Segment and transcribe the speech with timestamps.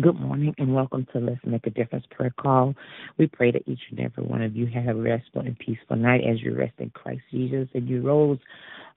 [0.00, 2.74] Good morning and welcome to Let's Make a Difference prayer call.
[3.16, 6.22] We pray that each and every one of you have a restful and peaceful night
[6.28, 8.40] as you rest in Christ Jesus and you rose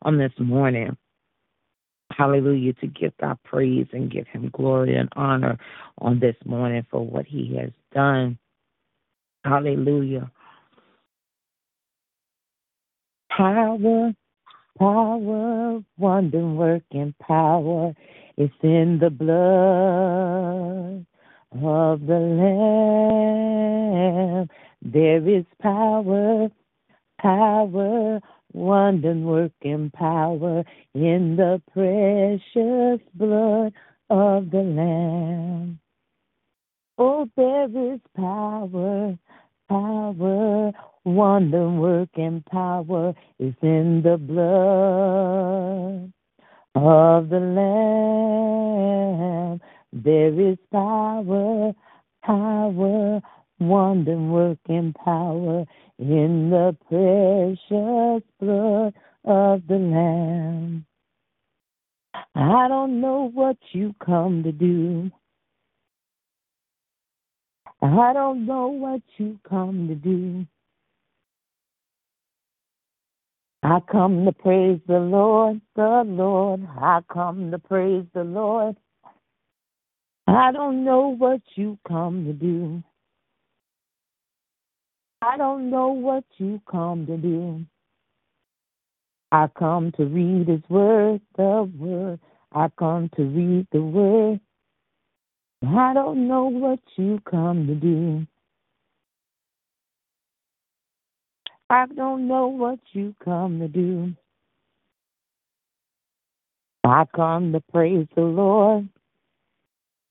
[0.02, 0.98] on this morning.
[2.10, 5.60] Hallelujah, to give God praise and give him glory and honor
[6.00, 8.40] on this morning for what he has done.
[9.44, 10.32] Hallelujah.
[13.30, 14.16] Power,
[14.80, 17.94] power, wonder working power
[18.38, 21.04] it's in the blood
[21.54, 22.20] of the
[24.40, 24.48] Lamb.
[24.84, 26.50] There is power,
[27.20, 28.20] power,
[28.54, 33.74] wonder working power in the precious blood
[34.12, 35.80] of the Lamb.
[37.00, 39.18] Oh, there is power,
[39.68, 40.72] power,
[41.04, 46.14] wonder working power is in the blood
[46.78, 47.40] of the
[48.40, 49.60] Lamb.
[49.92, 51.74] There is power,
[52.24, 53.22] power,
[53.60, 55.66] wonder working power
[55.98, 58.94] in the precious blood
[59.26, 60.86] of the Lamb.
[62.36, 65.10] I don't know what you come to do.
[67.82, 70.46] I don't know what you come to do.
[73.64, 76.68] I come to praise the Lord, the Lord.
[76.80, 78.78] I come to praise the Lord.
[80.28, 82.84] I don't know what you come to do.
[85.22, 87.66] I don't know what you come to do.
[89.32, 92.20] I come to read His word, the word.
[92.54, 94.40] I come to read the word.
[95.66, 98.28] I don't know what you come to do.
[101.70, 104.14] I don't know what you come to do.
[106.86, 108.88] I come to praise the Lord.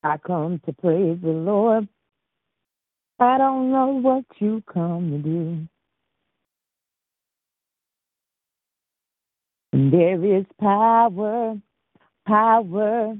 [0.02, 1.88] I come to praise the Lord.
[3.18, 5.66] I don't know what you come to do.
[9.90, 11.56] There is power,
[12.26, 13.16] power,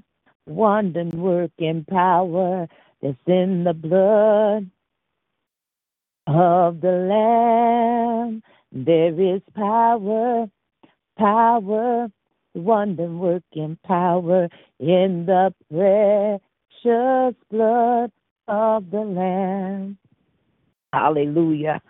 [0.47, 2.69] wonder working power
[3.03, 4.71] that's in the blood
[6.27, 8.43] of the Lamb.
[8.73, 10.47] There is power,
[11.19, 12.09] power,
[12.55, 14.49] wonder working power
[14.81, 18.11] in the precious blood
[18.49, 19.99] of the Lamb.
[20.93, 21.81] Hallelujah.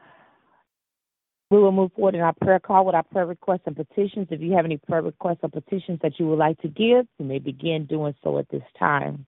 [1.51, 4.27] We will move forward in our prayer call with our prayer requests and petitions.
[4.31, 7.25] If you have any prayer requests or petitions that you would like to give, you
[7.25, 9.27] may begin doing so at this time.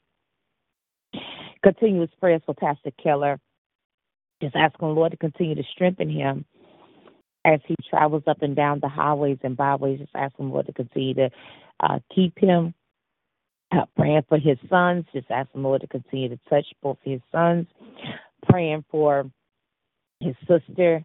[1.63, 3.39] Continuous prayers for Pastor Keller.
[4.43, 6.45] Just asking the Lord to continue to strengthen him
[7.45, 10.01] as he travels up and down the highways and byways.
[10.01, 11.31] Just asking Lord to continue to
[11.81, 12.75] uh, keep him.
[13.71, 15.05] Uh, praying for his sons.
[15.13, 17.67] Just asking the Lord to continue to touch both his sons.
[18.49, 19.31] Praying for
[20.21, 21.05] his sister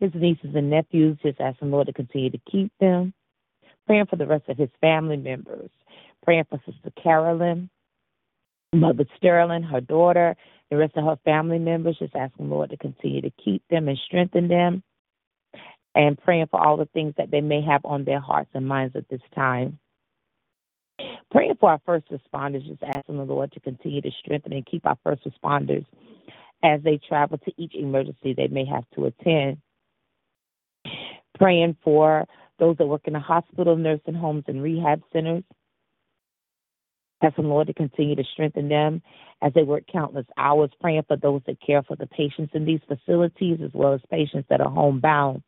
[0.00, 3.12] his nieces and nephews, just asking Lord to continue to keep them.
[3.86, 5.70] Praying for the rest of his family members.
[6.24, 7.68] Praying for Sister Carolyn,
[8.74, 10.36] Mother Sterling, her daughter,
[10.70, 13.88] the rest of her family members, just asking the Lord to continue to keep them
[13.88, 14.82] and strengthen them.
[15.94, 18.96] And praying for all the things that they may have on their hearts and minds
[18.96, 19.78] at this time.
[21.30, 24.86] Praying for our first responders, just asking the Lord to continue to strengthen and keep
[24.86, 25.86] our first responders
[26.64, 29.58] as they travel to each emergency they may have to attend
[31.38, 32.26] praying for
[32.58, 35.42] those that work in the hospital, nursing homes, and rehab centers.
[37.24, 39.00] Asking Lord to continue to strengthen them
[39.40, 42.80] as they work countless hours, praying for those that care for the patients in these
[42.86, 45.42] facilities as well as patients that are homebound.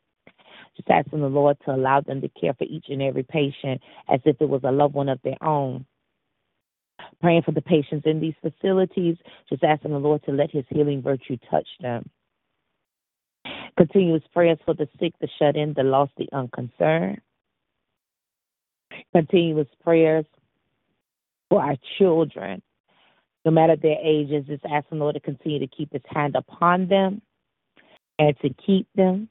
[0.75, 4.21] Just asking the Lord to allow them to care for each and every patient as
[4.25, 5.85] if it was a loved one of their own.
[7.21, 9.17] Praying for the patients in these facilities,
[9.51, 12.09] just asking the Lord to let His healing virtue touch them.
[13.77, 17.21] Continuous prayers for the sick, the shut in, the lost, the unconcerned.
[19.13, 20.25] Continuous prayers
[21.49, 22.63] for our children,
[23.45, 24.47] no matter their ages.
[24.47, 27.23] Just asking the Lord to continue to keep His hand upon them
[28.19, 29.29] and to keep them.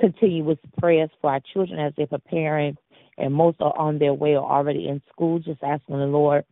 [0.00, 2.76] Continuous prayers for our children as they're preparing,
[3.16, 5.40] and most are on their way or already in school.
[5.40, 6.44] Just asking the Lord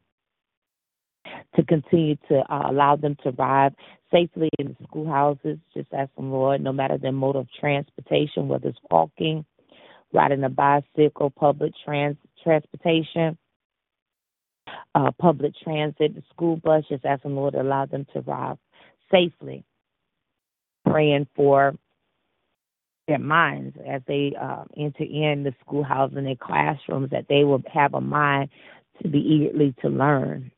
[1.54, 3.72] to continue to uh, allow them to arrive
[4.12, 5.58] safely in the schoolhouses.
[5.74, 9.44] Just asking them, Lord, no matter their mode of transportation, whether it's walking,
[10.12, 13.38] riding a bicycle, public trans- transportation,
[14.94, 18.58] uh, public transit, the school bus, just ask them, Lord, to allow them to arrive
[19.10, 19.64] safely.
[20.84, 21.74] Praying for
[23.08, 27.62] their minds as they uh, enter in the schoolhouse and their classrooms, that they will
[27.72, 28.50] have a mind
[29.02, 30.50] to be eagerly to learn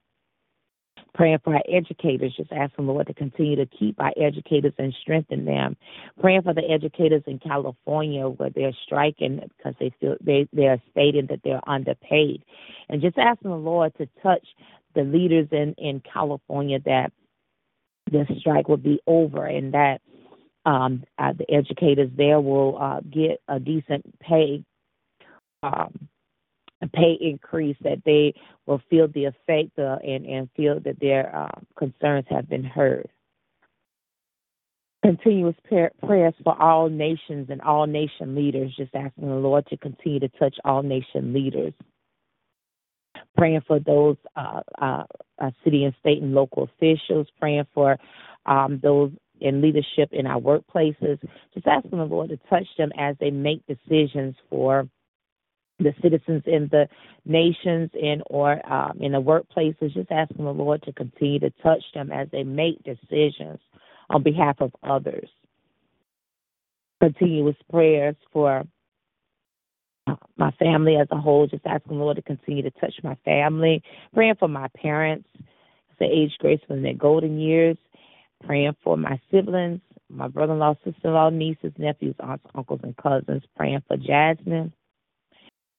[1.19, 4.95] Praying for our educators, just asking the Lord to continue to keep our educators and
[5.03, 5.77] strengthen them.
[6.21, 10.81] Praying for the educators in California where they're striking because they feel they they are
[10.93, 12.45] stating that they're underpaid,
[12.89, 14.47] and just asking the Lord to touch
[14.95, 17.11] the leaders in in California that
[18.13, 20.01] this strike will be over and that
[20.67, 24.63] um, uh, the educators there will uh, get a decent pay.
[25.65, 26.09] Um,
[26.87, 28.35] pay increase, that they
[28.67, 33.09] will feel the effect uh, and, and feel that their uh, concerns have been heard.
[35.03, 35.57] Continuous
[36.05, 40.29] prayers for all nations and all nation leaders, just asking the Lord to continue to
[40.29, 41.73] touch all nation leaders.
[43.37, 45.05] Praying for those uh, uh,
[45.41, 47.97] uh city and state and local officials, praying for
[48.47, 51.19] um, those in leadership in our workplaces,
[51.55, 54.89] just asking the Lord to touch them as they make decisions for
[55.79, 56.89] the citizens in the
[57.25, 61.83] nations and or um, in the workplaces, just asking the Lord to continue to touch
[61.95, 63.61] them as they make decisions
[64.11, 65.29] on behalf of others.
[67.01, 68.65] Continuous prayers for
[70.09, 73.17] uh, my family as a whole, just asking the Lord to continue to touch my
[73.25, 73.83] family,
[74.15, 75.29] praying for my parents,
[76.01, 77.77] the age graceful in their golden years,
[78.45, 79.81] praying for my siblings,
[80.11, 83.97] my brother in law, sister in law, nieces, nephews, aunts, uncles, and cousins, praying for
[83.97, 84.73] Jasmine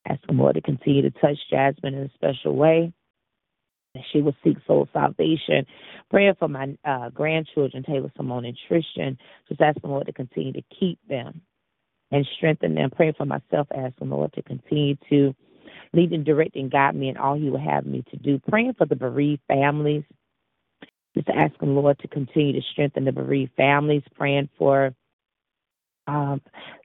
[0.08, 2.92] Ask the Lord to continue to touch Jasmine in a special way.
[3.94, 5.66] That she will seek soul salvation.
[6.10, 9.18] Praying for my uh, grandchildren, Taylor, Simone, and Tristan.
[9.48, 11.42] Just ask the Lord to continue to keep them
[12.12, 12.90] and strengthen them.
[12.90, 15.34] Praying for myself, ask the Lord to continue to
[15.92, 18.40] lead and direct and guide me in all He will have me to do.
[18.48, 20.04] Praying for the bereaved families.
[21.16, 24.02] Just asking Lord to continue to strengthen the bereaved families.
[24.14, 24.94] Praying for
[26.06, 26.40] um,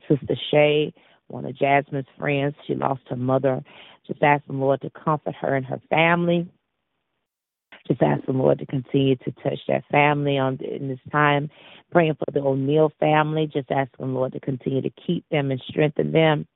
[0.10, 0.94] Sister Shay,
[1.28, 2.56] one of Jasmine's friends.
[2.68, 3.64] She lost her mother.
[4.08, 6.48] Just ask the Lord to comfort her and her family.
[7.88, 11.50] Just ask the Lord to continue to touch that family on in this time.
[11.92, 13.48] Praying for the O'Neill family.
[13.52, 16.48] Just ask the Lord to continue to keep them and strengthen them.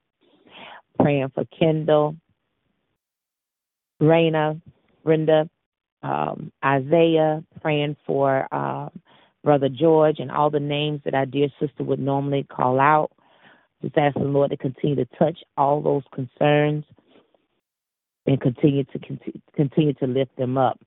[1.00, 2.16] Praying for Kendall,
[4.02, 4.60] Raina,
[5.04, 5.50] Brenda,
[6.02, 7.44] um, Isaiah.
[7.62, 8.90] Praying for um,
[9.44, 13.12] Brother George and all the names that our dear sister would normally call out.
[13.82, 16.84] Just ask the Lord to continue to touch all those concerns
[18.26, 19.00] and continue to
[19.56, 20.80] continue to lift them up.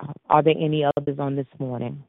[0.00, 2.04] Uh, are there any others on this morning?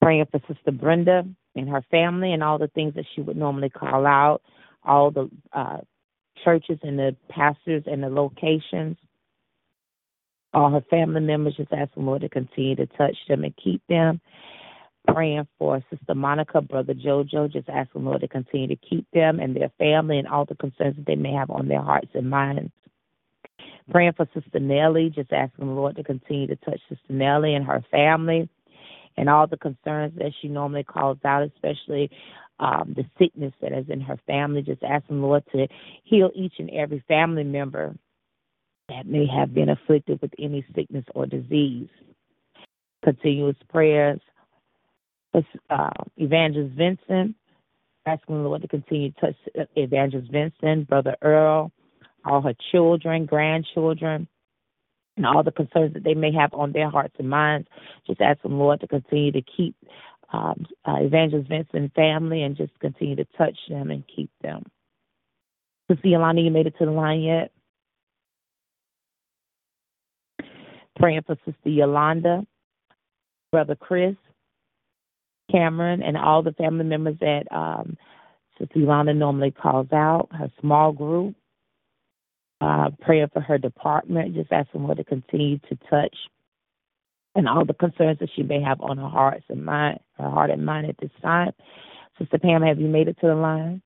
[0.00, 3.70] Praying for Sister Brenda and her family and all the things that she would normally
[3.70, 4.42] call out,
[4.84, 5.78] all the uh,
[6.44, 8.96] churches and the pastors and the locations,
[10.56, 11.54] all her family members.
[11.56, 14.20] Just asking Lord to continue to touch them and keep them
[15.06, 19.54] praying for Sister Monica, Brother Jojo, just asking Lord to continue to keep them and
[19.54, 22.72] their family and all the concerns that they may have on their hearts and minds.
[23.90, 27.64] Praying for Sister Nellie, just asking the Lord to continue to touch Sister Nellie and
[27.64, 28.48] her family
[29.16, 32.10] and all the concerns that she normally calls out, especially
[32.58, 34.62] um, the sickness that is in her family.
[34.62, 35.68] Just asking the Lord to
[36.02, 37.94] heal each and every family member
[38.88, 41.88] that may have been afflicted with any sickness or disease.
[43.04, 44.20] Continuous prayers
[45.70, 47.36] uh, Evangelist Vincent,
[48.06, 51.72] asking the Lord to continue to touch uh, Evangelist Vincent, Brother Earl,
[52.24, 54.28] all her children, grandchildren,
[55.16, 57.68] and all the concerns that they may have on their hearts and minds.
[58.06, 59.74] Just ask the Lord to continue to keep
[60.32, 64.62] um, uh, Evangelist Vincent family and just continue to touch them and keep them.
[65.90, 67.52] Sister Yolanda, you made it to the line yet?
[70.96, 72.46] Praying for Sister Yolanda,
[73.52, 74.16] Brother Chris,
[75.50, 77.96] Cameron and all the family members that um,
[78.58, 81.34] Sister Yolanda normally calls out, her small group,
[82.60, 86.16] uh, praying for her department, just asking her to continue to touch
[87.36, 90.50] and all the concerns that she may have on her heart and mind, her heart
[90.50, 91.52] and mind at this time.
[92.18, 93.82] Sister Pam, have you made it to the line?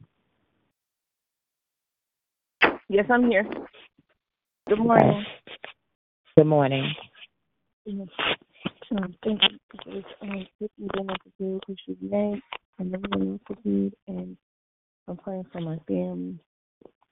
[2.88, 3.44] Yes, I'm here.
[4.68, 5.24] Good morning.
[6.36, 6.94] Good morning.
[7.88, 8.08] Um,
[9.24, 10.04] thank you for this
[11.68, 12.42] we should make
[12.78, 13.92] and.
[14.06, 14.36] And
[15.08, 16.38] I'm praying for my family.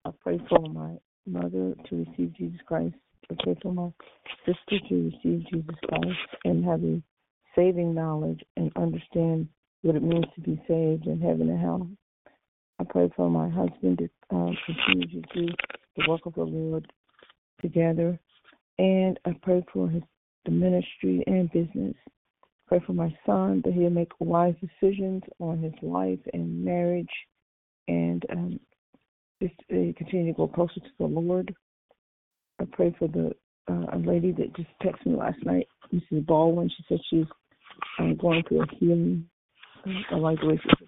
[0.04, 2.94] I pray for my mother to receive Jesus Christ.
[3.30, 3.92] I pray for my
[4.46, 7.02] sister to receive Jesus Christ and have a
[7.56, 9.48] saving knowledge and understand
[9.82, 11.88] what it means to be saved in heaven and hell.
[12.78, 15.48] I pray for my husband to um, continue to do
[15.96, 16.90] the work of the Lord
[17.60, 18.18] together.
[18.78, 20.02] And I pray for his
[20.48, 21.94] the ministry and business.
[22.66, 27.08] Pray for my son that he'll make wise decisions on his life and marriage
[27.86, 28.60] and um,
[29.42, 31.54] just uh, continue to go closer to the Lord.
[32.60, 33.32] I pray for the
[33.70, 36.26] uh, a lady that just texted me last night, Mrs.
[36.26, 36.70] Baldwin.
[36.74, 37.26] She said she's
[37.98, 39.28] um, going through a healing.
[40.10, 40.86] I like the way she.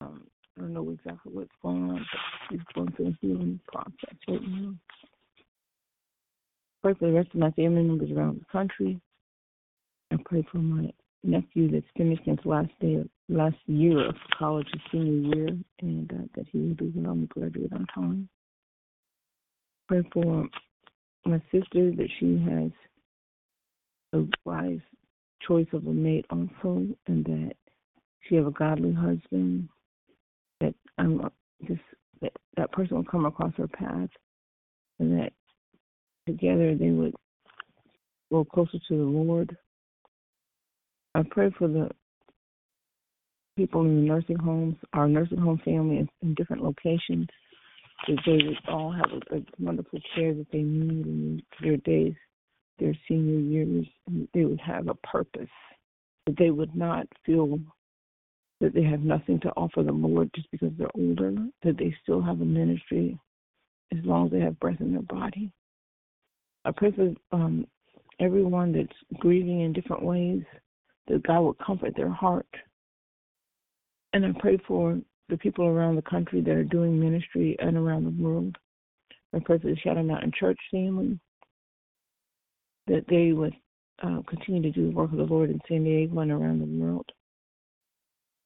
[0.00, 0.24] Um,
[0.56, 2.20] I don't know exactly what's going on, but
[2.50, 4.74] she's going through a healing process right now
[6.82, 9.00] pray for the rest of my family members around the country.
[10.12, 10.90] I pray for my
[11.22, 15.48] nephew that's finishing his last day of last year of college, his senior year,
[15.82, 18.28] and uh, that he will be well and graduate on time.
[19.88, 20.46] Pray for
[21.26, 22.70] my sister that she has
[24.12, 24.80] a wise
[25.46, 27.52] choice of a mate also, and that
[28.22, 29.68] she have a godly husband.
[30.60, 31.30] That I'm
[31.66, 31.80] just
[32.20, 34.10] that that person will come across her path,
[34.98, 35.32] and that
[36.32, 37.14] together they would
[38.30, 39.56] go closer to the Lord.
[41.14, 41.90] I pray for the
[43.56, 47.26] people in the nursing homes, our nursing home family in, different locations,
[48.06, 52.14] that they would all have a, a wonderful care that they need in their days,
[52.78, 55.48] their senior years, and they would have a purpose.
[56.26, 57.58] That they would not feel
[58.60, 62.22] that they have nothing to offer the Lord just because they're older, that they still
[62.22, 63.18] have a ministry
[63.92, 65.50] as long as they have breath in their body.
[66.64, 67.66] I pray for um,
[68.20, 70.42] everyone that's grieving in different ways,
[71.08, 72.46] that God will comfort their heart.
[74.12, 78.04] And I pray for the people around the country that are doing ministry and around
[78.04, 78.56] the world.
[79.34, 81.18] I pray for the Shadow Mountain Church family,
[82.88, 83.54] that they would
[84.02, 86.84] uh, continue to do the work of the Lord in San Diego and around the
[86.84, 87.06] world.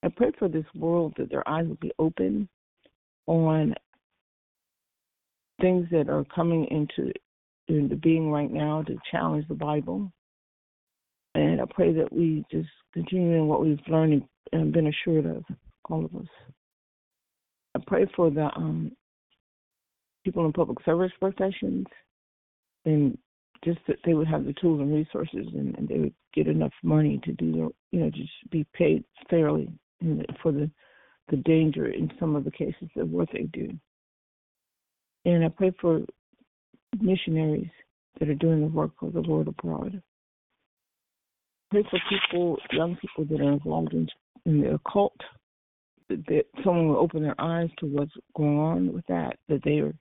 [0.02, 2.48] I pray for this world that their eyes would be open
[3.26, 3.74] on
[5.60, 7.10] things that are coming into
[7.68, 10.12] into being right now to challenge the Bible.
[11.34, 15.44] And I pray that we just continue in what we've learned and been assured of,
[15.90, 16.28] all of us.
[17.74, 18.92] I pray for the um,
[20.24, 21.86] people in public service professions
[22.84, 23.18] and
[23.64, 26.72] just that they would have the tools and resources and, and they would get enough
[26.82, 29.68] money to do their, you know, just be paid fairly
[30.42, 30.70] for the,
[31.30, 33.68] the danger in some of the cases of what they do.
[35.24, 36.00] And I pray for
[37.02, 37.70] missionaries
[38.18, 40.02] that are doing the work of the Lord abroad.
[41.70, 44.08] Pray for people, young people that are involved in,
[44.46, 45.16] in the occult,
[46.08, 49.78] that, that someone will open their eyes to what's going on with that, that they
[49.78, 49.94] are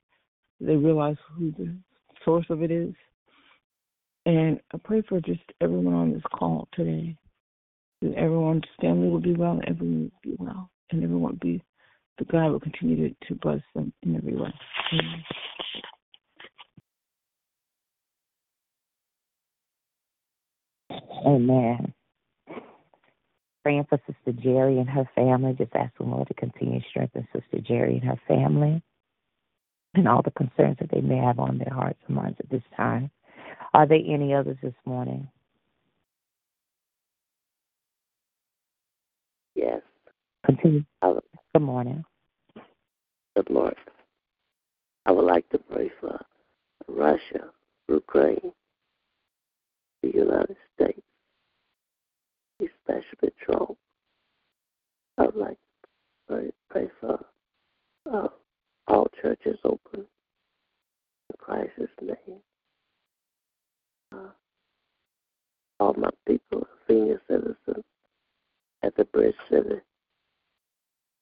[0.60, 1.76] they realize who the
[2.24, 2.94] source of it is.
[4.26, 7.18] And I pray for just everyone on this call today,
[8.02, 11.62] that everyone's family will be well, everyone will be well, and everyone will be,
[12.18, 14.54] that God will continue to, to bless them in every way.
[14.94, 15.24] Amen.
[21.26, 21.94] Amen.
[23.64, 27.28] Praying for Sister Jerry and her family, just ask asking Lord to continue to strengthen
[27.34, 28.82] Sister Jerry and her family
[29.96, 32.64] and all the concerns that they may have on their hearts and minds at this
[32.76, 33.10] time.
[33.74, 35.28] Are there any others this morning?
[39.56, 39.82] Yes.
[40.46, 40.84] Continue.
[41.02, 42.04] Good morning.
[43.36, 43.76] Good morning.
[45.06, 46.20] I would like to pray for
[46.88, 47.50] Russia,
[47.88, 48.52] Ukraine,
[50.02, 51.02] the United States,
[52.68, 53.78] especially patrol.
[55.18, 55.90] I would like to
[56.28, 57.26] pray, pray for
[58.12, 58.28] uh,
[58.88, 60.02] all churches open
[61.30, 62.40] in Christ's name.
[64.12, 64.30] Uh,
[65.80, 67.84] all my people, senior citizens
[68.84, 69.82] at the Bridge City,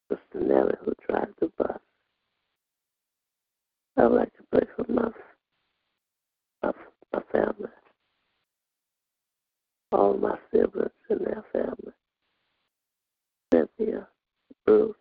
[0.10, 1.79] Sister Nellie who drives the bus.
[3.98, 5.10] I would like to pray for my,
[6.63, 6.71] my,
[7.13, 7.69] my family,
[9.91, 11.93] all my siblings and their family,
[13.53, 14.07] Cynthia,
[14.65, 14.95] Bruce,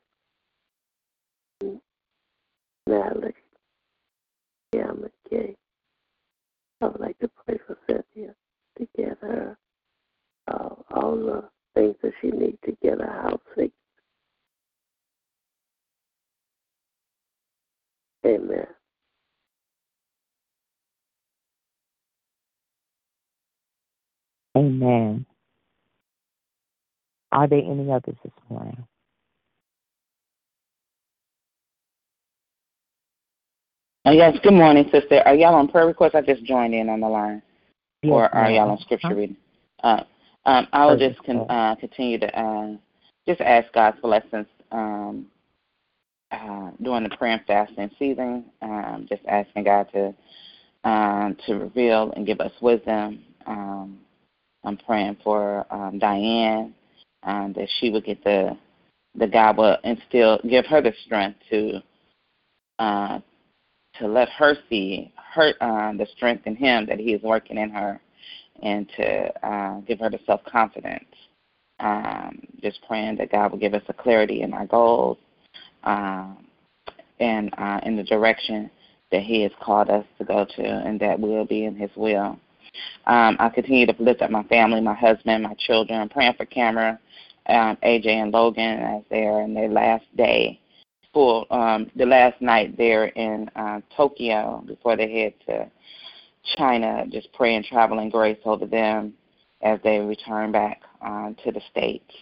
[2.87, 3.35] Natalie,
[4.75, 5.54] yeah, McKay.
[6.80, 8.35] I would like to pray for Cynthia
[8.78, 9.59] to get her
[10.49, 13.75] uh, all the things that she needs to get her house fixed.
[18.26, 18.67] Amen.
[24.56, 25.25] Amen.
[27.32, 28.84] Are there any others this morning?
[34.04, 35.23] Uh, yes, good morning, sister.
[35.25, 36.15] Are y'all on prayer request?
[36.15, 37.43] I just joined in on the line.
[38.02, 39.36] Yes, or are y'all on scripture reading?
[39.84, 40.02] Uh,
[40.47, 42.76] um, I will just con- uh, continue to uh,
[43.28, 45.26] just ask God's blessings um,
[46.32, 48.47] uh, during the prayer and fasting season.
[48.63, 50.15] Um, just asking God to
[50.89, 53.23] um, to reveal and give us wisdom.
[54.64, 56.75] I'm praying for um, Diane
[57.23, 58.56] um, that she would get the
[59.16, 61.80] the God will instill, give her the strength to
[62.78, 63.20] uh,
[63.99, 67.70] to let her see her uh, the strength in Him that He is working in
[67.70, 68.00] her,
[68.62, 71.04] and to uh, give her the self confidence.
[71.80, 75.18] Um, just praying that God will give us a clarity in our goals,
[75.84, 76.46] um,
[77.18, 78.70] and uh, in the direction
[79.10, 82.38] that He has called us to go to, and that will be in His will.
[83.06, 86.00] Um, I continue to lift up my family, my husband, my children.
[86.00, 86.99] I'm praying for Camera,
[87.47, 90.61] um, AJ, and Logan as they are in their last day
[91.13, 95.71] full um, the last night there in uh, Tokyo before they head to
[96.56, 97.04] China.
[97.11, 99.15] Just praying traveling grace over them
[99.63, 102.13] as they return back uh, to the states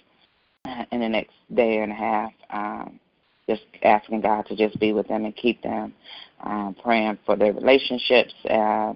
[0.92, 2.32] in the next day and a half.
[2.50, 3.00] Um,
[3.48, 5.94] just asking God to just be with them and keep them.
[6.40, 8.32] Um, praying for their relationships.
[8.48, 8.92] Uh,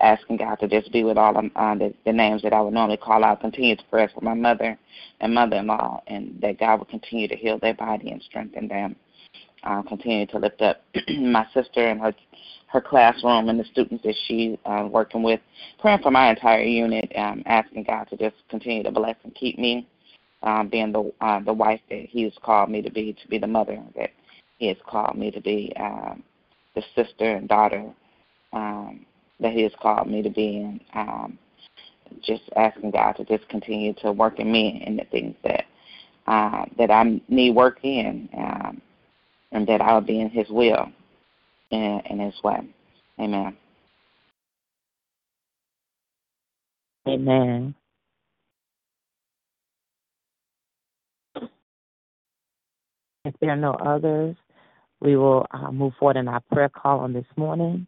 [0.00, 2.74] asking God to just be with all of uh, the, the names that I would
[2.74, 3.40] normally call out.
[3.40, 4.78] Continue to pray for my mother
[5.20, 8.96] and mother-in-law, and that God will continue to heal their body and strengthen them
[9.64, 12.14] uh, continue to lift up my sister and her
[12.68, 15.38] her classroom and the students that she's uh, working with.
[15.78, 19.60] Praying for my entire unit, um, asking God to just continue to bless and keep
[19.60, 19.86] me,
[20.42, 23.38] um, being the uh, the wife that He has called me to be, to be
[23.38, 24.10] the mother that
[24.58, 26.22] He has called me to be, um,
[26.74, 27.92] the sister and daughter
[28.52, 29.06] um,
[29.40, 31.38] that He has called me to be, and um,
[32.22, 35.64] just asking God to just continue to work in me in the things that
[36.26, 38.28] uh, that I need work in.
[38.36, 38.80] Um,
[39.54, 40.88] and that I will be in His will
[41.70, 42.60] and in His way.
[43.18, 43.56] Amen.
[47.06, 47.74] Amen.
[53.24, 54.36] If there are no others,
[55.04, 57.86] we will uh, move forward in our prayer call on this morning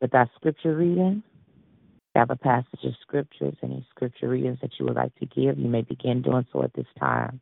[0.00, 1.22] with our scripture reading.
[1.26, 5.26] If you have a passage of scriptures, any scripture readings that you would like to
[5.26, 7.40] give, you may begin doing so at this time.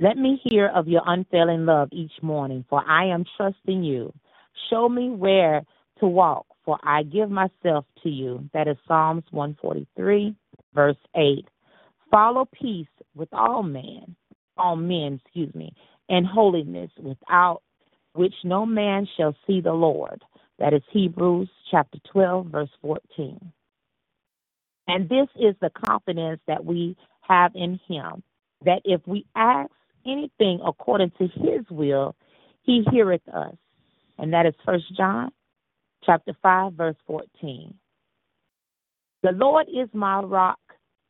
[0.00, 4.12] Let me hear of your unfailing love each morning, for I am trusting you.
[4.70, 5.62] Show me where
[6.00, 8.48] to walk, for I give myself to you.
[8.52, 10.36] That is Psalms 143,
[10.74, 11.48] verse 8.
[12.10, 12.86] Follow peace
[13.18, 14.16] with all men,
[14.58, 15.74] all men, excuse me,
[16.10, 17.62] and holiness without
[18.14, 20.24] which no man shall see the Lord.
[20.60, 23.52] That is Hebrews chapter 12, verse 14.
[24.88, 28.22] And this is the confidence that we have in him,
[28.64, 29.70] that if we ask
[30.06, 32.16] anything according to his will,
[32.62, 33.56] he heareth us.
[34.18, 35.30] And that is First John
[36.04, 37.74] chapter 5, verse 14.
[39.22, 40.60] The Lord is my rock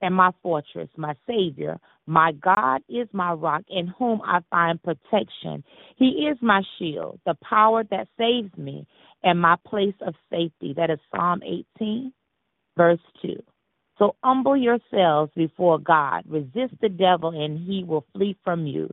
[0.03, 1.79] and my fortress, my Savior.
[2.09, 5.63] My God is my rock in whom I find protection.
[5.97, 8.87] He is my shield, the power that saves me,
[9.23, 10.73] and my place of safety.
[10.75, 12.11] That is Psalm 18,
[12.79, 13.37] verse 2.
[13.99, 16.23] So humble yourselves before God.
[16.27, 18.89] Resist the devil, and he will flee from you.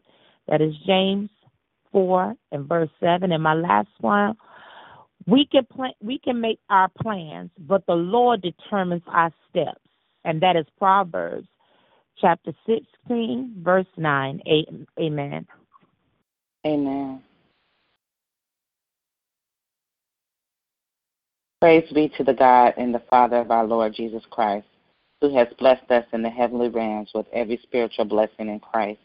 [0.49, 1.30] That is James
[1.93, 3.32] 4 and verse 7.
[3.32, 4.36] And my last one,
[5.25, 9.80] we can plan, we can make our plans, but the Lord determines our steps.
[10.25, 11.47] And that is Proverbs
[12.19, 14.41] chapter 16, verse 9.
[14.99, 15.47] Amen.
[16.65, 17.21] Amen.
[21.62, 24.67] Praise be to the God and the Father of our Lord Jesus Christ,
[25.21, 28.99] who has blessed us in the heavenly realms with every spiritual blessing in Christ.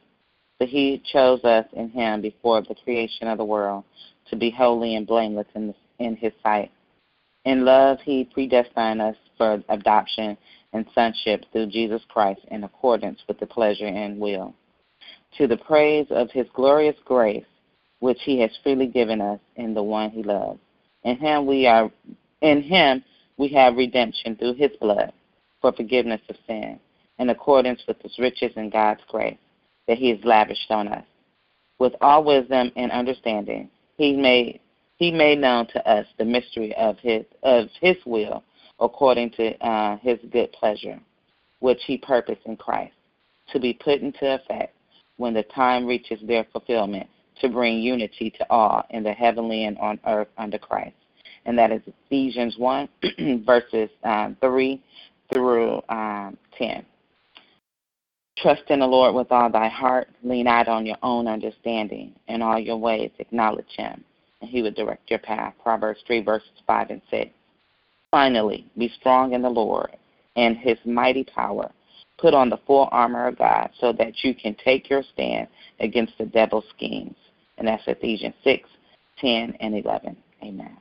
[0.58, 3.84] For he chose us in him before the creation of the world
[4.28, 6.70] to be holy and blameless in, in his sight.
[7.46, 10.36] In love, he predestined us for adoption
[10.72, 14.54] and sonship through Jesus Christ in accordance with the pleasure and will.
[15.38, 17.44] To the praise of his glorious grace,
[18.00, 20.58] which he has freely given us in the one he loves.
[21.04, 21.90] In him we are
[22.40, 23.04] in him
[23.36, 25.12] we have redemption through his blood
[25.60, 26.78] for forgiveness of sin,
[27.18, 29.38] in accordance with his riches and God's grace
[29.86, 31.04] that he has lavished on us.
[31.78, 34.60] With all wisdom and understanding, he made
[34.96, 38.42] he made known to us the mystery of his of his will
[38.80, 40.98] according to uh, his good pleasure,
[41.60, 42.94] which he purposed in Christ,
[43.52, 44.74] to be put into effect
[45.16, 47.06] when the time reaches their fulfillment,
[47.40, 50.94] to bring unity to all in the heavenly and on earth under Christ.
[51.46, 52.88] And that is Ephesians 1,
[53.46, 54.82] verses um, 3
[55.32, 56.84] through um, 10.
[58.38, 60.08] Trust in the Lord with all thy heart.
[60.22, 62.14] Lean out on your own understanding.
[62.28, 64.02] In all your ways, acknowledge him,
[64.40, 65.54] and he will direct your path.
[65.62, 67.30] Proverbs 3, verses 5 and 6.
[68.10, 69.96] Finally, be strong in the Lord
[70.36, 71.70] and his mighty power.
[72.18, 76.12] Put on the full armor of God so that you can take your stand against
[76.18, 77.16] the devil's schemes.
[77.56, 78.68] And that's Ephesians 6,
[79.20, 80.16] 10, and 11.
[80.42, 80.76] Amen.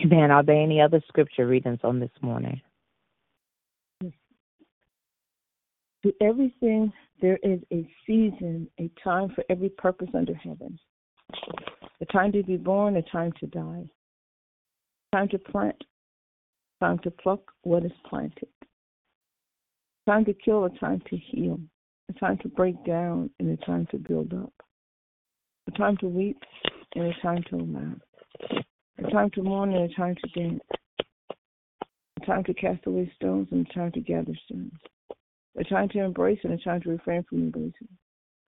[0.00, 0.30] Amen.
[0.30, 2.60] Are there any other scripture readings on this morning?
[6.04, 10.78] To everything, there is a season, a time for every purpose under heaven.
[12.00, 13.84] A time to be born, a time to die.
[15.12, 15.82] Time to plant,
[16.80, 18.48] time to pluck what is planted.
[20.06, 21.58] Time to kill, a time to heal.
[22.10, 24.52] A time to break down, and a time to build up.
[25.66, 26.38] A time to weep,
[26.94, 28.62] and a time to laugh.
[28.98, 30.62] A time to mourn, and a time to dance.
[32.22, 34.72] A time to cast away stones, and a time to gather stones
[35.56, 37.88] a time to embrace and a time to refrain from embracing,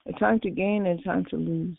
[0.06, 1.78] a time to gain and a time to lose,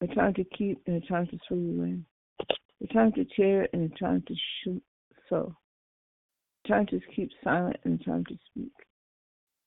[0.00, 1.98] a time to keep and a time to throw away,
[2.82, 4.82] a time to tear and a time to shoot,
[5.28, 5.54] sow,
[6.64, 8.72] a time to keep silent and a time to speak,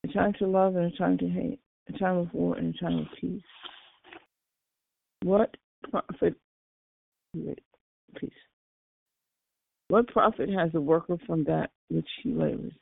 [0.04, 1.60] a time to love and a time to hate,
[1.94, 3.42] a time of war and a time of peace.
[5.24, 5.56] What
[5.90, 6.36] profit?
[7.36, 8.32] Peace.
[9.90, 12.74] What profit has the worker from that which he labors?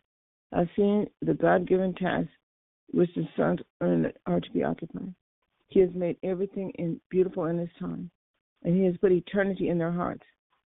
[0.52, 2.30] I've seen the God given task
[2.92, 5.14] which the sons are to be occupied.
[5.68, 8.10] He has made everything in, beautiful in His time,
[8.64, 10.24] and He has put eternity in their hearts,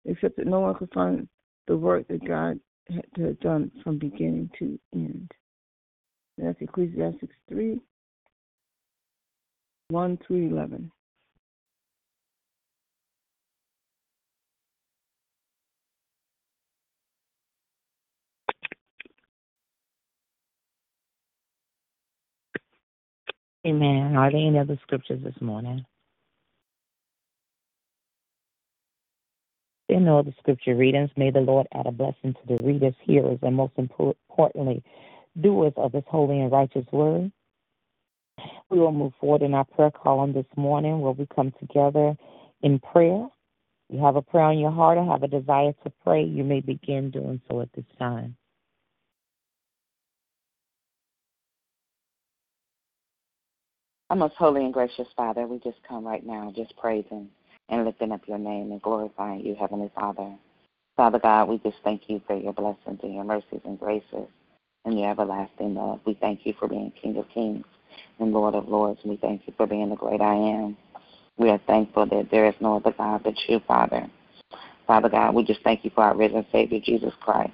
[0.06, 1.28] except that no one could find
[1.68, 5.32] the work that God had done from beginning to end.
[6.38, 7.82] That's Ecclesiastes 3
[9.90, 10.92] 1 through 11.
[23.68, 24.16] Amen.
[24.16, 25.86] Are there any other scriptures this morning?
[29.88, 31.12] There are no other scripture readings.
[31.18, 34.84] May the Lord add a blessing to the readers, hearers, and most importantly,
[35.40, 37.32] doers of His holy and righteous word.
[38.70, 42.16] We will move forward in our prayer column this morning where we come together
[42.62, 43.28] in prayer.
[43.90, 46.62] You have a prayer on your heart or have a desire to pray, you may
[46.62, 48.38] begin doing so at this time.
[54.10, 57.30] Our most holy and gracious Father, we just come right now just praising
[57.70, 60.36] and lifting up your name and glorifying you, Heavenly Father.
[60.98, 64.28] Father God, we just thank you for your blessings and your mercies and graces
[64.86, 66.00] and your everlasting love.
[66.06, 67.66] We thank you for being King of Kings
[68.18, 69.00] and Lord of Lords.
[69.06, 70.76] We thank you for being the great I am.
[71.38, 74.10] We are thankful that there is no other God but you, Father.
[74.88, 77.54] Father God, we just thank you for our risen Savior, Jesus Christ,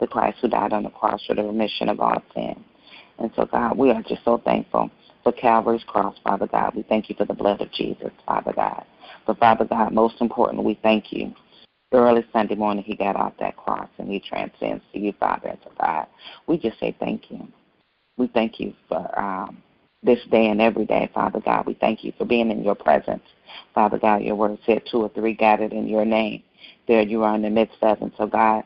[0.00, 2.62] the Christ who died on the cross for the remission of all sin.
[3.18, 4.90] And so, God, we are just so thankful
[5.24, 6.74] for Calvary's cross, Father God.
[6.76, 8.84] We thank you for the blood of Jesus, Father God.
[9.26, 11.34] But, Father God, most importantly, we thank you.
[11.92, 15.48] Early Sunday morning, he got off that cross and he transcends to you, Father.
[15.50, 16.06] And so, God,
[16.48, 17.46] we just say thank you.
[18.16, 19.62] We thank you for um,
[20.02, 21.66] this day and every day, Father God.
[21.66, 23.22] We thank you for being in your presence.
[23.74, 26.42] Father God, your word said two or three gathered in your name.
[26.88, 28.02] There you are in the midst of.
[28.02, 28.64] And so, God,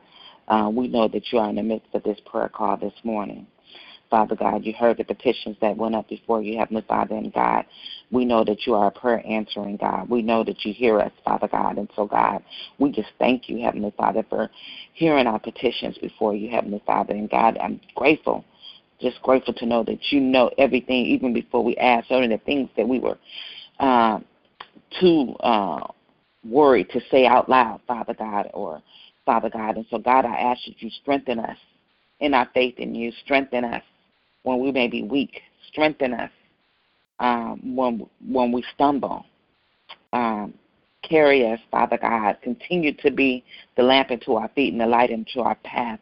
[0.49, 3.47] uh, we know that you are in the midst of this prayer call this morning.
[4.11, 4.65] Father God.
[4.65, 7.65] You heard the petitions that went up before you, Heavenly Father and God.
[8.11, 10.09] We know that you are a prayer answering God.
[10.09, 11.79] We know that you hear us, Father God.
[11.79, 12.43] And so, God,
[12.79, 14.51] we just thank you, Heavenly Father, for
[14.95, 17.15] hearing our petitions before you, Heavenly Father.
[17.15, 18.45] And God, I'm grateful,
[19.01, 22.71] just grateful to know that you know everything even before we ask, only the things
[22.77, 23.19] that we were
[23.79, 24.19] uh,
[25.01, 25.87] too uh,
[26.45, 28.83] worried to say out loud, Father God, or
[29.27, 29.77] Father God.
[29.77, 31.59] And so, God, I ask that you strengthen us
[32.21, 33.83] in our faith in you, strengthen us
[34.43, 35.43] when we may be weak.
[35.69, 36.31] Strengthen us
[37.19, 39.25] um, when when we stumble.
[40.13, 40.55] Um,
[41.03, 42.39] carry us, Father God.
[42.43, 43.45] Continue to be
[43.77, 46.01] the lamp into our feet and the light into our path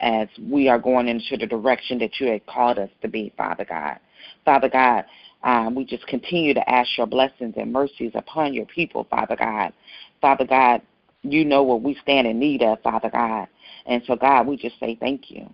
[0.00, 3.64] as we are going into the direction that you had called us to be, Father
[3.64, 3.98] God.
[4.44, 5.04] Father God,
[5.42, 9.72] um, we just continue to ask your blessings and mercies upon your people, Father God.
[10.20, 10.82] Father God,
[11.22, 13.48] you know what we stand in need of, Father God.
[13.86, 15.48] And so, God, we just say thank you.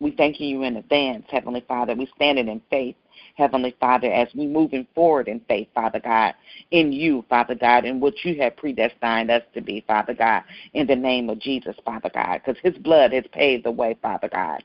[0.00, 1.94] We thank you in advance, Heavenly Father.
[1.94, 2.94] We stand in faith,
[3.34, 6.34] Heavenly Father, as we moving forward in faith, Father God,
[6.70, 10.86] in you, Father God, in what you have predestined us to be, Father God, in
[10.86, 14.62] the name of Jesus, Father God, because his blood has paved the way, Father God.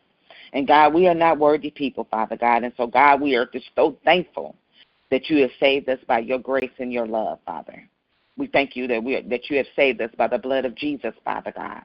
[0.53, 2.63] And God, we are not worthy people, Father God.
[2.63, 4.55] And so, God, we are just so thankful
[5.09, 7.89] that you have saved us by your grace and your love, Father.
[8.37, 11.13] We thank you that we that you have saved us by the blood of Jesus,
[11.23, 11.83] Father God.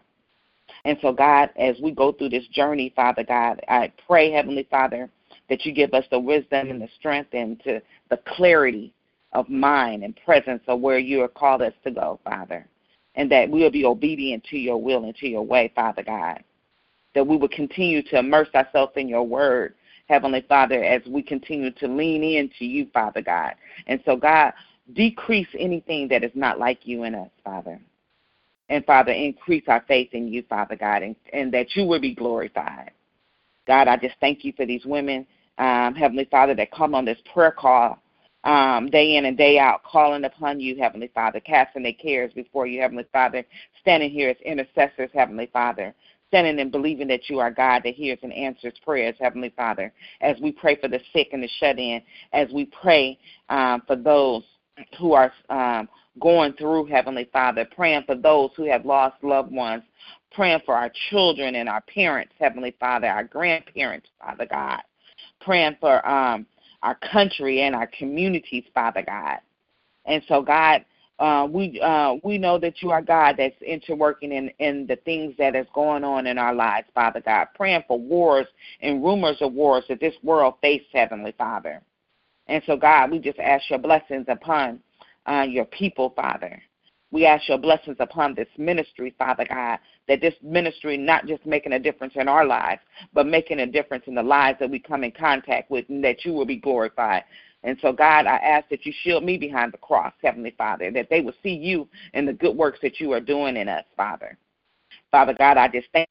[0.85, 5.11] And so, God, as we go through this journey, Father God, I pray, Heavenly Father,
[5.49, 8.93] that you give us the wisdom and the strength and to the clarity
[9.33, 12.67] of mind and presence of where you have called us to go, Father.
[13.15, 16.43] And that we will be obedient to your will and to your way, Father God.
[17.15, 19.75] That we will continue to immerse ourselves in your word,
[20.09, 23.55] Heavenly Father, as we continue to lean into you, Father God.
[23.87, 24.53] And so, God,
[24.95, 27.81] decrease anything that is not like you in us, Father.
[28.69, 32.15] And Father, increase our faith in you, Father God, and, and that you will be
[32.15, 32.91] glorified.
[33.67, 35.27] God, I just thank you for these women,
[35.59, 37.99] um, Heavenly Father, that come on this prayer call
[38.45, 42.67] um, day in and day out, calling upon you, Heavenly Father, casting their cares before
[42.67, 43.45] you, Heavenly Father,
[43.81, 45.95] standing here as intercessors, Heavenly Father,
[46.29, 50.37] standing and believing that you are God that hears and answers prayers, Heavenly Father, as
[50.41, 52.01] we pray for the sick and the shut in,
[52.33, 54.45] as we pray um, for those
[54.99, 55.89] who are um,
[56.21, 59.83] going through, Heavenly Father, praying for those who have lost loved ones,
[60.33, 64.81] praying for our children and our parents, Heavenly Father, our grandparents, Father God,
[65.41, 66.47] praying for um,
[66.83, 69.39] our country and our communities, Father God.
[70.05, 70.85] And so, God,
[71.19, 75.35] uh, we uh, we know that you are God that's interworking in, in the things
[75.39, 77.49] that is going on in our lives, Father God.
[77.57, 78.47] Praying for wars
[78.81, 81.83] and rumors of wars that this world faces, Heavenly Father.
[82.47, 84.81] And so, God, we just ask your blessings upon
[85.27, 86.63] uh, your people, Father.
[87.11, 89.79] We ask your blessings upon this ministry, Father God,
[90.09, 92.83] that this ministry not just making a difference in our lives,
[93.15, 96.25] but making a difference in the lives that we come in contact with, and that
[96.27, 97.25] you will be glorified.
[97.65, 101.09] And so, God, I ask that you shield me behind the cross, Heavenly Father, that
[101.11, 104.37] they will see you and the good works that you are doing in us, Father.
[105.11, 106.09] Father God, I just thank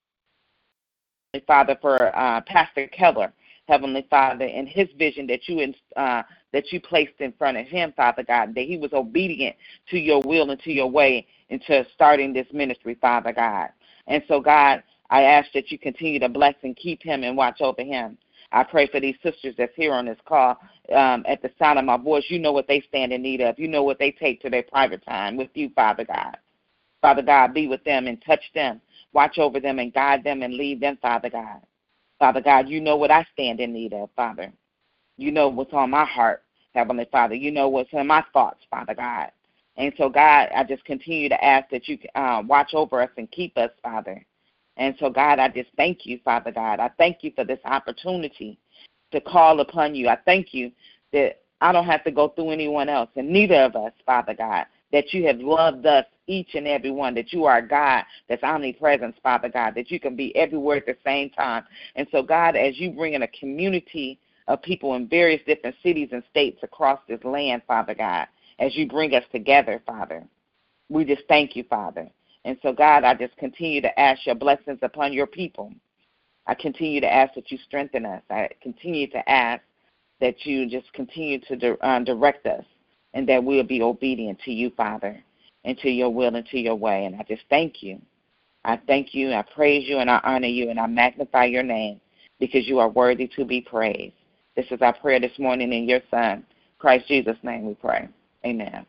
[1.34, 3.32] you, Father, for uh, Pastor Keller,
[3.68, 7.94] Heavenly Father, and his vision that you uh, that you placed in front of him,
[7.96, 9.56] Father God, that he was obedient
[9.90, 13.70] to your will and to your way into starting this ministry, Father God.
[14.08, 17.62] And so, God, I ask that you continue to bless and keep him and watch
[17.62, 18.18] over him.
[18.52, 20.58] I pray for these sisters that's here on this call
[20.96, 22.24] um, at the sound of my voice.
[22.30, 23.60] You know what they stand in need of.
[23.60, 26.38] You know what they take to their private time with you, Father God.
[27.02, 28.82] Father God, be with them and touch them.
[29.14, 31.62] Watch over them and guide them and lead them, Father God.
[32.20, 34.52] Father God, you know what I stand in need of, Father.
[35.18, 37.36] You know what's on my heart, Heavenly Father.
[37.36, 39.32] You know what's in my thoughts, Father God.
[39.76, 43.30] And so, God, I just continue to ask that you uh, watch over us and
[43.30, 44.26] keep us, Father.
[44.78, 46.80] And so, God, I just thank you, Father God.
[46.80, 48.60] I thank you for this opportunity
[49.12, 50.08] to call upon you.
[50.08, 50.72] I thank you
[51.14, 54.66] that I don't have to go through anyone else, and neither of us, Father God,
[54.92, 59.16] that you have loved us, each and every one, that you are God that's omnipresent,
[59.24, 61.64] Father God, that you can be everywhere at the same time.
[61.96, 66.10] And so, God, as you bring in a community of people in various different cities
[66.12, 68.28] and states across this land, Father God,
[68.60, 70.24] as you bring us together, Father,
[70.90, 72.10] we just thank you, Father.
[72.46, 75.74] And so, God, I just continue to ask your blessings upon your people.
[76.48, 78.22] I continue to ask that you strengthen us.
[78.30, 79.62] I continue to ask
[80.22, 82.64] that you just continue to uh, direct us
[83.14, 85.22] and that we'll be obedient to you, Father,
[85.66, 87.06] and to your will and to your way.
[87.06, 88.02] And I just thank you.
[88.64, 92.02] I thank you, I praise you, and I honor you, and I magnify your name
[92.40, 94.14] because you are worthy to be praised.
[94.58, 96.44] This is our prayer this morning in your Son,
[96.80, 98.10] Christ Jesus' name we pray.
[98.44, 98.88] Amen.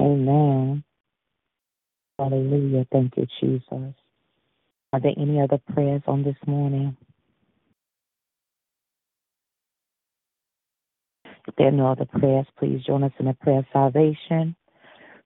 [0.00, 0.82] Amen.
[2.18, 2.86] Hallelujah.
[2.90, 3.94] Thank you, Jesus.
[4.94, 6.96] Are there any other prayers on this morning?
[11.46, 14.56] If there are no other prayers, please join us in a prayer of salvation.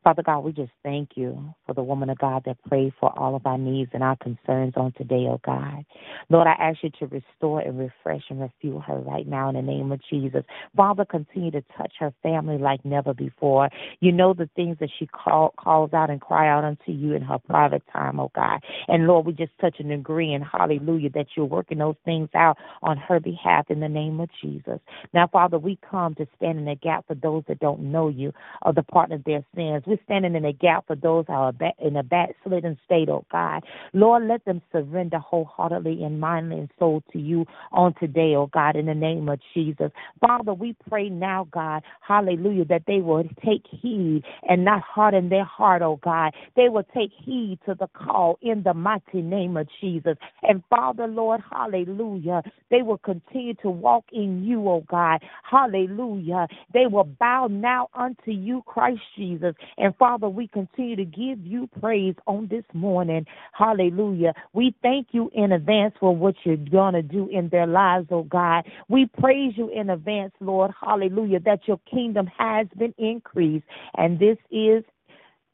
[0.05, 3.35] Father God, we just thank you for the woman of God that prayed for all
[3.35, 5.83] of our needs and our concerns on today, oh God.
[6.29, 9.63] Lord, I ask you to restore and refresh and refuel her right now in the
[9.63, 10.45] name of Jesus.
[10.77, 13.71] Father, continue to touch her family like never before.
[14.01, 17.23] You know the things that she call, calls out and cry out unto you in
[17.23, 18.61] her private time, oh God.
[18.89, 22.59] And Lord, we just touch and agree and hallelujah that you're working those things out
[22.83, 24.81] on her behalf in the name of Jesus.
[25.15, 28.35] Now, Father, we come to stand in the gap for those that don't know you
[28.63, 29.83] or the partner of their sins.
[29.87, 33.65] We standing in a gap for those who are in a backslidden state, oh God.
[33.93, 38.77] Lord, let them surrender wholeheartedly and mind and soul to you on today, oh God,
[38.77, 39.91] in the name of Jesus.
[40.21, 45.45] Father, we pray now, God, hallelujah, that they will take heed and not harden their
[45.45, 46.33] heart, oh God.
[46.57, 50.17] They will take heed to the call in the mighty name of Jesus.
[50.43, 55.23] And Father, Lord, hallelujah, they will continue to walk in you, oh God.
[55.43, 56.47] Hallelujah.
[56.73, 59.55] They will bow now unto you, Christ Jesus.
[59.77, 63.27] And Father, we continue to give you praise on this morning.
[63.53, 64.33] Hallelujah.
[64.53, 68.23] We thank you in advance for what you're going to do in their lives, oh
[68.23, 68.65] God.
[68.89, 70.71] We praise you in advance, Lord.
[70.81, 73.67] Hallelujah, that your kingdom has been increased.
[73.97, 74.85] And this is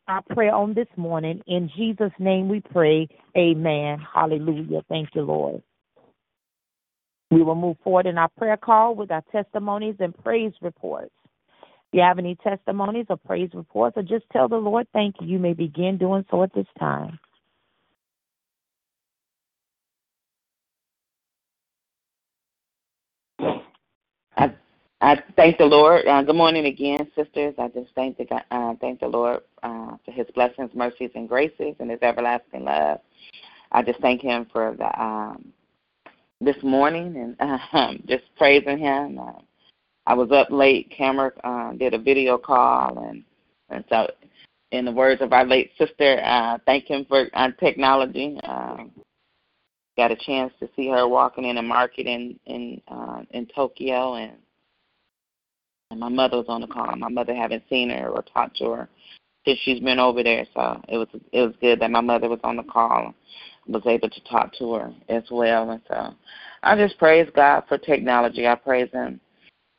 [0.06, 1.42] our prayer on this morning.
[1.46, 3.08] In Jesus' name we pray.
[3.36, 3.98] Amen.
[4.14, 4.82] Hallelujah.
[4.88, 5.62] Thank you, Lord.
[7.30, 11.12] We will move forward in our prayer call with our testimonies and praise reports.
[11.92, 15.38] You have any testimonies or praise reports, or just tell the Lord thank you, you
[15.38, 17.18] may begin doing so at this time.
[24.36, 24.54] I
[25.00, 26.06] I thank the Lord.
[26.06, 27.54] Uh, good morning again, sisters.
[27.58, 31.76] I just thank the uh, thank the Lord uh, for His blessings, mercies, and graces,
[31.80, 33.00] and His everlasting love.
[33.72, 35.52] I just thank Him for the um,
[36.40, 39.18] this morning and um, just praising Him.
[39.18, 39.49] Uh,
[40.06, 40.92] I was up late.
[40.96, 43.22] Camera uh, did a video call, and
[43.68, 44.10] and so,
[44.72, 48.38] in the words of our late sister, uh, thank him for uh, technology.
[48.42, 48.84] Uh,
[49.96, 54.14] got a chance to see her walking in a market in in uh, in Tokyo,
[54.14, 54.32] and
[55.90, 56.94] and my mother was on the call.
[56.96, 58.88] My mother haven't seen her or talked to her
[59.44, 62.40] since she's been over there, so it was it was good that my mother was
[62.42, 63.14] on the call,
[63.66, 66.14] was able to talk to her as well, and so
[66.62, 68.46] I just praise God for technology.
[68.46, 69.20] I praise Him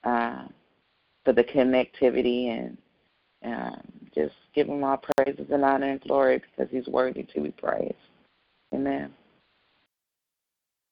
[0.04, 0.44] uh,
[1.24, 2.78] for the connectivity and
[3.44, 3.82] um,
[4.14, 7.94] just give him all praises and honor and glory because he's worthy to be praised.
[8.74, 9.14] Amen.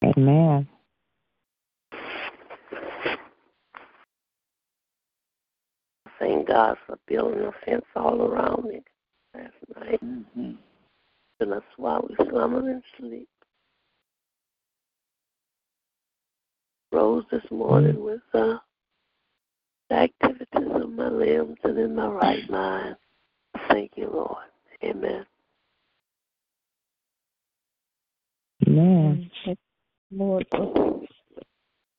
[0.04, 0.68] Amen.
[6.20, 8.82] Thank God for building a fence all around me
[9.34, 10.04] last night.
[10.04, 10.52] Mm-hmm.
[11.40, 13.30] And that's why we slumber and sleep.
[16.92, 18.58] Rose this morning with uh,
[19.90, 22.96] the activities of my limbs and in my right mind.
[23.70, 24.44] Thank you, Lord.
[24.84, 25.26] Amen.
[28.68, 29.32] Amen.
[30.12, 30.46] Lord,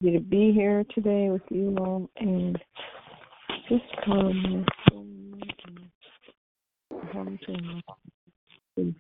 [0.01, 2.59] you to be here today with you, Lord, and
[3.69, 5.05] just come for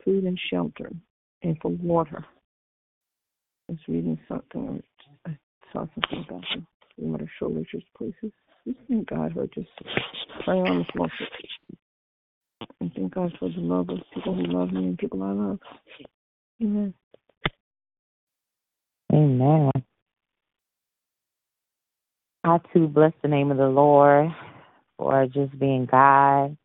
[0.04, 0.90] food and shelter
[1.42, 2.24] and for water.
[3.68, 4.82] I was reading something,
[5.26, 5.36] I
[5.72, 8.32] saw something about her shoulders just places.
[8.88, 9.68] Thank God for just
[10.44, 11.08] praying on the floor.
[12.80, 15.58] And thank God for the love of people who love me and people I love.
[16.62, 16.94] Amen.
[19.12, 19.70] Amen.
[22.44, 24.30] I too bless the name of the Lord
[24.98, 26.56] for just being God.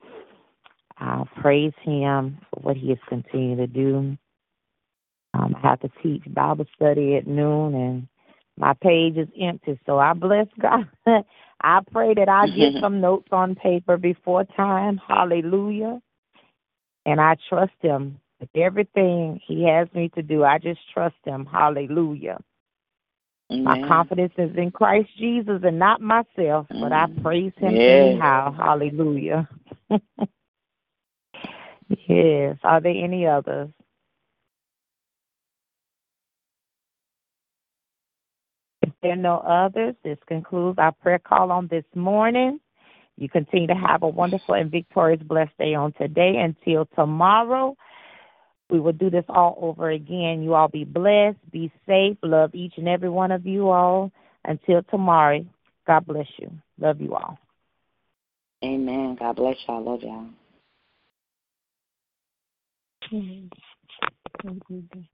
[0.98, 4.18] I praise Him for what He has continued to do.
[5.34, 8.08] Um, I have to teach Bible study at noon, and
[8.58, 9.78] my page is empty.
[9.86, 10.86] So I bless God.
[11.62, 14.99] I pray that I get some notes on paper before time.
[15.08, 16.01] Hallelujah.
[17.06, 20.43] And I trust Him with everything He has me to do.
[20.43, 21.45] I just trust Him.
[21.45, 22.39] Hallelujah.
[23.51, 23.64] Amen.
[23.64, 27.22] My confidence is in Christ Jesus and not myself, but I Mm.
[27.24, 28.12] praise Him Yes.
[28.12, 28.53] anyhow.
[28.53, 29.47] Hallelujah.
[32.08, 32.58] yes.
[32.64, 33.70] Are there any others?
[38.82, 42.60] If there are no others, this concludes our prayer call on this morning.
[43.18, 46.38] You continue to have a wonderful and victorious, blessed day on today.
[46.38, 47.78] Until tomorrow,
[48.72, 50.41] we will do this all over again.
[50.41, 54.12] You all be blessed, be safe, love each and every one of you all.
[54.43, 55.45] Until tomorrow,
[55.86, 56.51] God bless you.
[56.80, 57.38] Love you all.
[58.64, 59.18] Amen.
[59.20, 59.84] God bless y'all.
[59.84, 60.30] Love y'all.
[63.12, 65.10] Have a good day.